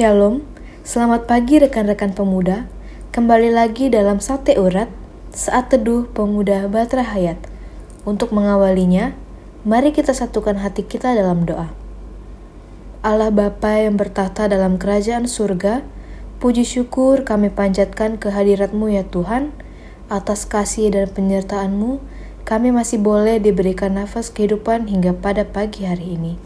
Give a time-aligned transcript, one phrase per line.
[0.00, 0.40] Shalom,
[0.80, 2.64] selamat pagi rekan-rekan pemuda.
[3.12, 4.88] Kembali lagi dalam Sate Urat,
[5.28, 7.36] saat teduh pemuda Batra Hayat.
[8.08, 9.12] Untuk mengawalinya,
[9.60, 11.68] mari kita satukan hati kita dalam doa.
[13.04, 15.84] Allah Bapa yang bertahta dalam kerajaan surga,
[16.40, 19.52] puji syukur kami panjatkan kehadiratmu ya Tuhan,
[20.08, 22.00] atas kasih dan penyertaan-Mu,
[22.48, 26.40] kami masih boleh diberikan nafas kehidupan hingga pada pagi hari ini.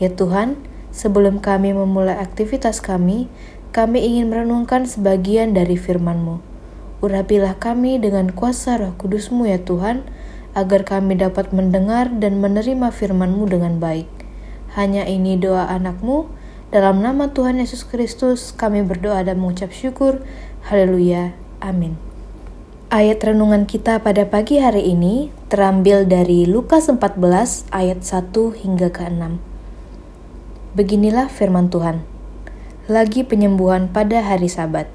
[0.00, 3.28] Ya Tuhan, Sebelum kami memulai aktivitas kami,
[3.70, 6.40] kami ingin merenungkan sebagian dari firman-Mu.
[7.04, 10.02] Urapilah kami dengan kuasa roh kudus-Mu ya Tuhan,
[10.56, 14.08] agar kami dapat mendengar dan menerima firman-Mu dengan baik.
[14.74, 16.26] Hanya ini doa anak-Mu,
[16.68, 20.20] dalam nama Tuhan Yesus Kristus kami berdoa dan mengucap syukur.
[20.68, 21.32] Haleluya.
[21.64, 21.96] Amin.
[22.92, 28.32] Ayat renungan kita pada pagi hari ini terambil dari Lukas 14 ayat 1
[28.64, 29.47] hingga ke 6.
[30.78, 32.06] Beginilah firman Tuhan.
[32.86, 34.86] Lagi penyembuhan pada hari Sabat.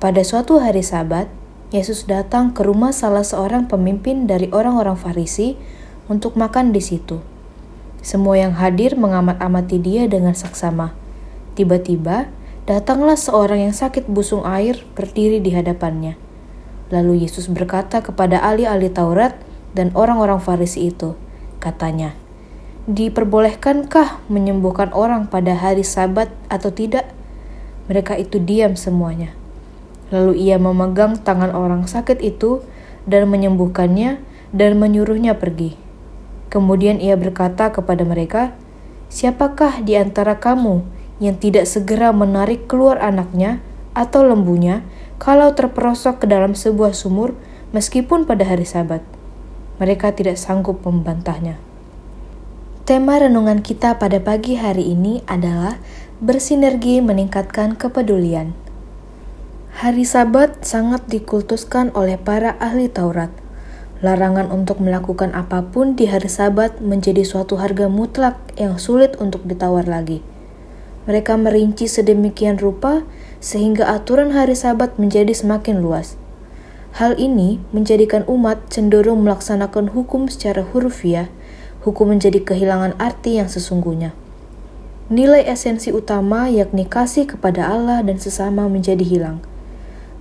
[0.00, 1.28] Pada suatu hari Sabat,
[1.68, 5.60] Yesus datang ke rumah salah seorang pemimpin dari orang-orang Farisi
[6.08, 7.20] untuk makan di situ.
[8.00, 10.96] Semua yang hadir mengamat-amati dia dengan saksama.
[11.60, 12.32] Tiba-tiba,
[12.64, 16.16] datanglah seorang yang sakit busung air berdiri di hadapannya.
[16.88, 19.36] Lalu Yesus berkata kepada ahli-ahli Taurat
[19.76, 21.12] dan orang-orang Farisi itu,
[21.60, 22.16] katanya,
[22.86, 27.10] diperbolehkankah menyembuhkan orang pada hari Sabat atau tidak?
[27.90, 29.34] Mereka itu diam semuanya.
[30.14, 32.62] Lalu ia memegang tangan orang sakit itu
[33.10, 34.22] dan menyembuhkannya
[34.54, 35.74] dan menyuruhnya pergi.
[36.46, 38.54] Kemudian ia berkata kepada mereka,
[39.10, 40.86] "Siapakah di antara kamu
[41.18, 43.58] yang tidak segera menarik keluar anaknya
[43.98, 44.86] atau lembunya
[45.18, 47.34] kalau terperosok ke dalam sebuah sumur
[47.74, 49.02] meskipun pada hari Sabat?"
[49.82, 51.58] Mereka tidak sanggup membantahnya.
[52.86, 55.74] Tema renungan kita pada pagi hari ini adalah
[56.22, 58.54] bersinergi meningkatkan kepedulian.
[59.82, 63.34] Hari Sabat sangat dikultuskan oleh para ahli Taurat.
[64.06, 69.42] Larangan untuk melakukan apa pun di hari Sabat menjadi suatu harga mutlak yang sulit untuk
[69.50, 70.22] ditawar lagi.
[71.10, 73.02] Mereka merinci sedemikian rupa
[73.42, 76.14] sehingga aturan hari Sabat menjadi semakin luas.
[77.02, 81.26] Hal ini menjadikan umat cenderung melaksanakan hukum secara hurufiah
[81.86, 84.10] hukum menjadi kehilangan arti yang sesungguhnya.
[85.06, 89.38] Nilai esensi utama yakni kasih kepada Allah dan sesama menjadi hilang.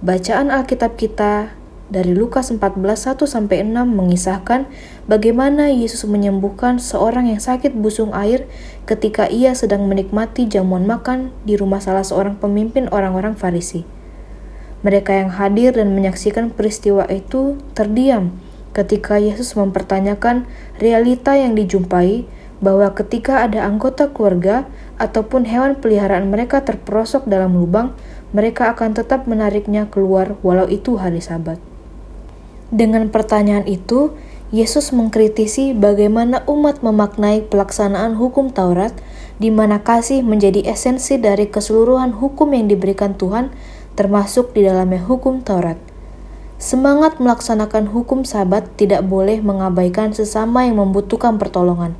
[0.05, 1.57] Bacaan Alkitab kita
[1.89, 4.69] dari Lukas 14 1 sampai 6 mengisahkan
[5.09, 8.45] bagaimana Yesus menyembuhkan seorang yang sakit busung air
[8.85, 13.89] ketika ia sedang menikmati jamuan makan di rumah salah seorang pemimpin orang-orang Farisi.
[14.85, 18.37] Mereka yang hadir dan menyaksikan peristiwa itu terdiam
[18.75, 20.43] ketika Yesus mempertanyakan
[20.83, 22.27] realita yang dijumpai
[22.59, 24.67] bahwa ketika ada anggota keluarga
[24.99, 27.95] ataupun hewan peliharaan mereka terperosok dalam lubang,
[28.35, 31.55] mereka akan tetap menariknya keluar walau itu hari Sabat.
[32.67, 34.11] Dengan pertanyaan itu,
[34.51, 38.91] Yesus mengkritisi bagaimana umat memaknai pelaksanaan hukum Taurat,
[39.35, 43.51] di mana kasih menjadi esensi dari keseluruhan hukum yang diberikan Tuhan,
[43.99, 45.94] termasuk di dalamnya hukum Taurat.
[46.55, 51.99] Semangat melaksanakan hukum sabat tidak boleh mengabaikan sesama yang membutuhkan pertolongan.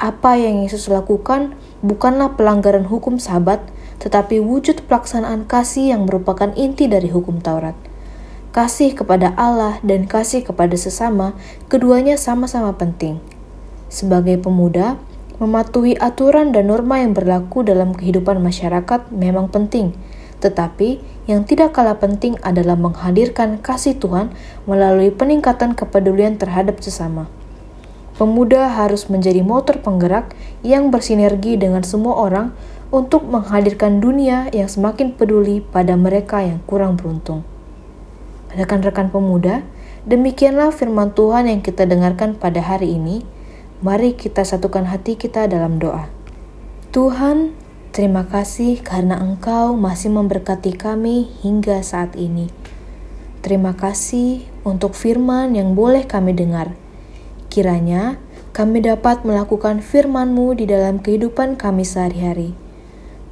[0.00, 1.52] Apa yang Yesus lakukan
[1.84, 3.60] bukanlah pelanggaran hukum sabat,
[4.00, 7.76] tetapi wujud pelaksanaan kasih yang merupakan inti dari hukum Taurat.
[8.56, 11.36] Kasih kepada Allah dan kasih kepada sesama,
[11.68, 13.20] keduanya sama-sama penting.
[13.92, 14.96] Sebagai pemuda,
[15.36, 19.92] mematuhi aturan dan norma yang berlaku dalam kehidupan masyarakat memang penting,
[20.42, 24.34] tetapi yang tidak kalah penting adalah menghadirkan kasih Tuhan
[24.68, 27.30] melalui peningkatan kepedulian terhadap sesama.
[28.14, 32.54] Pemuda harus menjadi motor penggerak yang bersinergi dengan semua orang
[32.94, 37.42] untuk menghadirkan dunia yang semakin peduli pada mereka yang kurang beruntung.
[38.54, 39.66] Rekan-rekan pemuda,
[40.06, 43.26] demikianlah firman Tuhan yang kita dengarkan pada hari ini.
[43.82, 46.06] Mari kita satukan hati kita dalam doa.
[46.94, 47.50] Tuhan,
[47.94, 52.50] Terima kasih karena Engkau masih memberkati kami hingga saat ini.
[53.38, 56.74] Terima kasih untuk firman yang boleh kami dengar.
[57.54, 58.18] Kiranya
[58.50, 62.58] kami dapat melakukan firman-Mu di dalam kehidupan kami sehari-hari.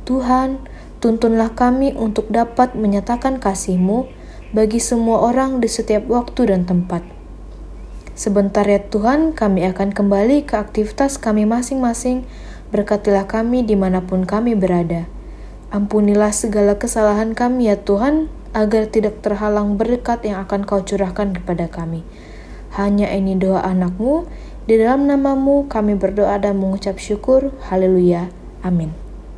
[0.06, 0.62] Tuhan,
[1.02, 4.06] tuntunlah kami untuk dapat menyatakan kasih-Mu
[4.54, 7.02] bagi semua orang di setiap waktu dan tempat.
[8.14, 12.22] Sebentar ya Tuhan, kami akan kembali ke aktivitas kami masing-masing
[12.72, 15.04] Berkatilah kami di mana pun kami berada.
[15.68, 21.68] Ampunilah segala kesalahan kami ya Tuhan, agar tidak terhalang berkat yang akan kau curahkan kepada
[21.68, 22.04] kami.
[22.72, 24.24] Hanya ini doa anakmu,
[24.64, 27.52] di dalam namamu kami berdoa dan mengucap syukur.
[27.68, 28.32] Haleluya.
[28.64, 29.01] Amin.